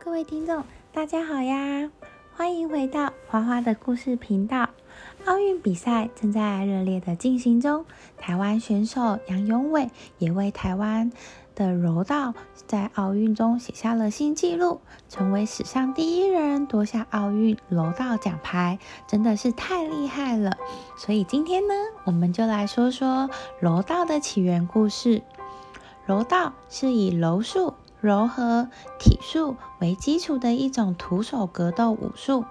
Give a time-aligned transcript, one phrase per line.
[0.00, 1.90] 各位听众，大家好呀！
[2.34, 4.70] 欢迎回到花花的故事频道。
[5.26, 7.84] 奥运比赛正在热烈的进行中，
[8.16, 11.12] 台湾选手杨永伟也为台湾
[11.54, 12.32] 的柔道
[12.66, 20.56] 在奥运中写下了新纪录，成为史上第一人夺下奥运柔道奖牌，真的是太厉害了。
[20.96, 21.74] 所以今天呢，
[22.04, 23.28] 我们就来说说
[23.60, 25.22] 柔道的起源故事。
[26.06, 27.74] 柔道是以柔术。
[28.02, 32.44] 柔和体术为基础的一种徒手格斗武术。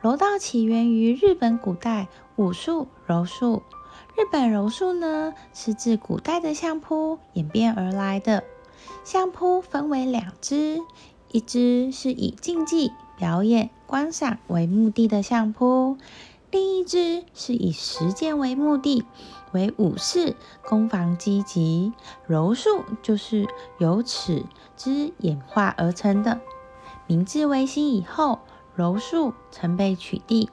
[0.00, 3.62] 柔道起源于日本古代武术柔术。
[4.16, 8.44] 日本柔术呢，是自古代的相扑演变而来的。
[9.02, 10.78] 相扑分为两支，
[11.32, 15.96] 一支是以竞技、表演、观赏为目的的相扑，
[16.54, 19.04] 另一只是以实践为目的。
[19.50, 21.92] 为武士攻防积极，
[22.28, 24.44] 柔术就是由此
[24.76, 26.40] 之演化而成的。
[27.08, 28.38] 明治维新以后，
[28.76, 30.48] 柔术曾被取缔，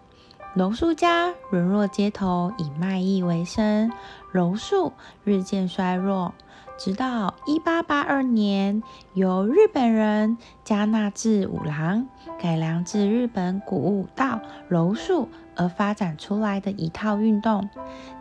[0.54, 3.90] 柔术家沦落街头，以卖艺为生，
[4.34, 4.92] 柔术
[5.24, 6.34] 日渐衰弱。
[6.78, 17.70] 直到一八八二年，由日本人加纳志五郎改良自日本古武道柔术而发展出来的一套运动。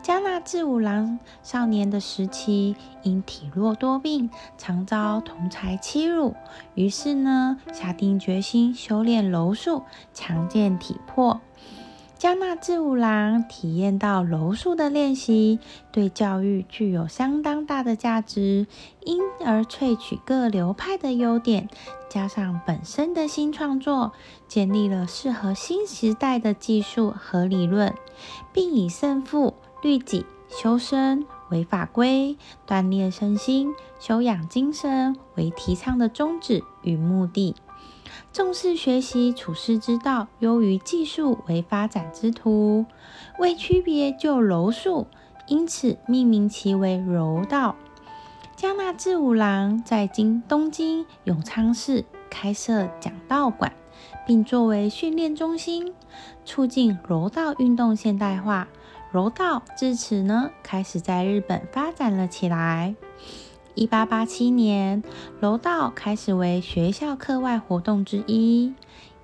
[0.01, 6.37] 加纳志五郎少年的时期因体弱多病，常遭同才欺辱，
[6.75, 9.83] 于是呢，下定决心修炼柔术，
[10.15, 11.41] 强健体魄。
[12.21, 15.59] 加纳志五郎体验到柔术的练习
[15.91, 18.67] 对教育具有相当大的价值，
[19.07, 21.71] 因而萃取各流派的优点，
[22.11, 24.13] 加上本身的新创作，
[24.47, 27.95] 建立了适合新时代的技术和理论，
[28.53, 32.37] 并以胜负、律己、修身为法规，
[32.69, 37.55] 锻炼身心、修养精神为提倡的宗旨与目的。
[38.33, 42.87] 重视学习处世之道，优于技术为发展之途。
[43.41, 45.09] 为区别就柔术，
[45.49, 47.75] 因此命名其为柔道。
[48.55, 53.73] 加纳志五郎在京东京永昌市开设讲道馆，
[54.27, 55.93] 并作为训练中心，
[56.45, 58.69] 促进柔道运动现代化。
[59.11, 62.95] 柔道自此呢，开始在日本发展了起来。
[63.81, 65.03] 一八八七年，
[65.41, 68.75] 柔道开始为学校课外活动之一。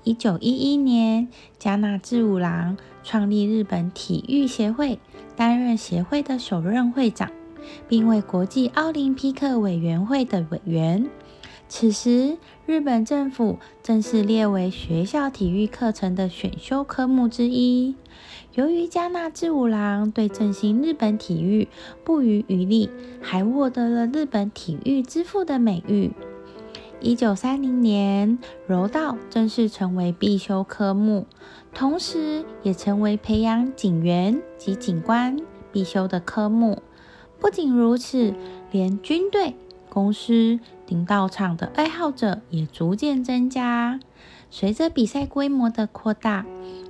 [0.02, 1.28] 一九一一年，
[1.58, 4.98] 加纳志五郎创立日本体育协会，
[5.36, 7.30] 担任协会的首任会长，
[7.86, 11.06] 并为国际奥林匹克委员会的委员。
[11.68, 17.96] 此时，日本政府正式列为学校体育课程的选修科目之一。
[18.54, 21.68] 由于加纳志五郎对振兴日本体育
[22.04, 22.88] 不遗余力，
[23.20, 26.12] 还获得了日本体育之父的美誉。
[27.00, 31.26] 一九三零年，柔道正式成为必修科目，
[31.74, 35.36] 同时也成为培养警员及警官
[35.72, 36.80] 必修的科目。
[37.38, 38.32] 不仅如此，
[38.70, 39.54] 连军队、
[39.90, 44.00] 公司、领道场的爱好者也逐渐增加。
[44.50, 46.46] 随着比赛规模的扩大，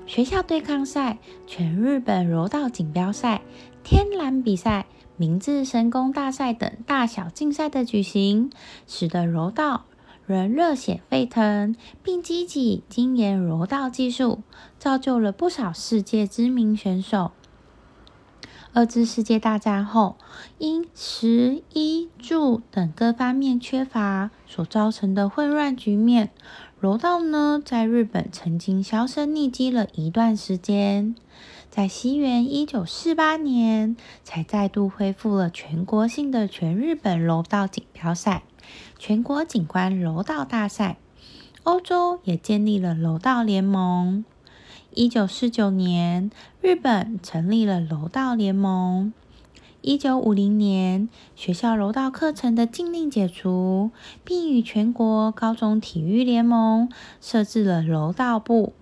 [0.06, 3.42] 学校对抗赛、全日本柔道锦标赛、
[3.82, 4.86] 天篮比赛、
[5.16, 8.50] 明治神功大赛等大小竞赛的举行，
[8.86, 9.84] 使得柔道
[10.26, 14.42] 人热血沸腾，并积极精研柔道技术，
[14.78, 17.32] 造就了不少世界知名选手。
[18.76, 20.16] 二次世界大战后，
[20.58, 26.28] 因食衣住等各方面缺乏所造成的混乱局面。
[26.78, 31.14] 柔道呢，在日本曾经销声匿迹了一段时间，
[31.70, 38.42] 在西元一九四八年才再度恢复了全国性的全日本柔道锦标赛、
[38.98, 40.98] 全国景观柔道大赛。
[41.62, 44.26] 欧洲也建立了柔道联盟。
[44.96, 46.30] 一九四九年，
[46.62, 49.12] 日本成立了柔道联盟。
[49.82, 53.90] 一九五零年，学校柔道课程的禁令解除，
[54.24, 56.88] 并与全国高中体育联盟
[57.20, 58.72] 设置了柔道部，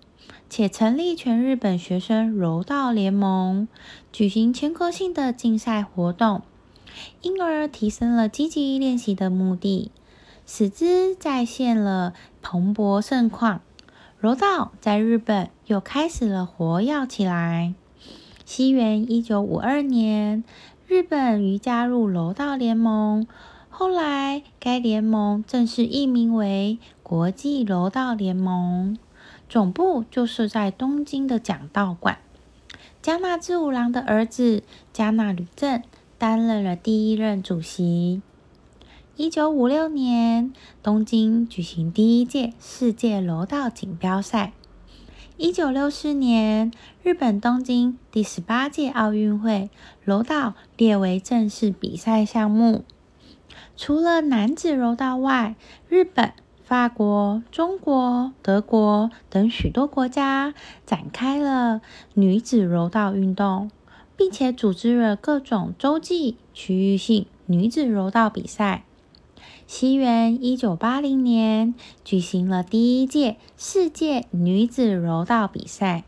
[0.49, 3.67] 且成立全日本学生柔道联盟，
[4.13, 6.43] 举行全国性的竞赛活动，
[7.23, 9.91] 因而提升了积极练习的目的，
[10.47, 13.63] 使之再现了蓬勃盛况。
[14.25, 17.75] 柔道在日本又开始了活跃起来。
[18.47, 20.43] 西元一九五二年。
[20.89, 23.27] 日本于加入柔道联盟，
[23.69, 28.97] 后来该联盟正式易名为国际柔道联盟，
[29.47, 32.17] 总部就设在东京的讲道馆。
[33.03, 34.63] 加纳志五郎的儿子
[34.95, 35.83] 加纳吕正
[36.17, 38.23] 担任了第一任主席。
[39.17, 40.53] 一九五六年，
[40.83, 44.53] 东京举行第一届世界柔道锦标赛。
[45.37, 49.71] 一九六四年，日本东京第十八届奥运会，
[50.03, 52.83] 柔道列为正式比赛项目。
[53.77, 55.55] 除了男子柔道外，
[55.89, 56.33] 日本、
[56.65, 61.83] 法国、中国、德国等许多国家展开了
[62.15, 63.71] 女子柔道运动，
[64.17, 68.83] 并且组织了各种洲际、区域性女子柔道比赛。
[69.77, 71.75] 西元一九八零年，
[72.05, 76.05] 举行了第一届世界女子柔道比赛。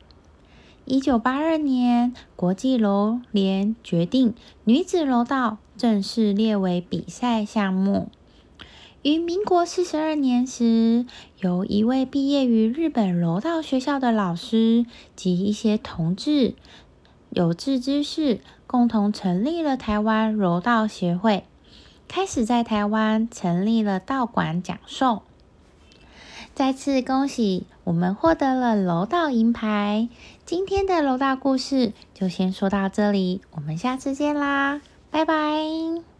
[0.84, 8.08] 一九八二年，国际柔联决定女子柔道正式列为比赛项目。
[9.02, 11.04] 于民国四十二年时，
[11.40, 14.86] 由一位毕业于日本柔道学校的老师
[15.16, 16.54] 及一些同志
[17.30, 21.42] 有志之士，共同成立了台湾柔道协会，
[22.08, 25.22] 开始在台湾成立了道馆讲授。
[26.54, 30.08] 再次恭喜我们获得了楼道银牌！
[30.46, 34.80] 今天的楼道故事就先说到这里，我们下次见啦，
[35.10, 36.15] 拜拜。